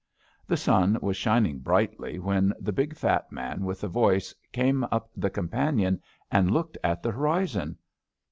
[0.47, 3.29] The sun was shining brightly when the big fat 72 IT!
[3.43, 7.77] 73 man with the voice came up the companion and looked at the horizon.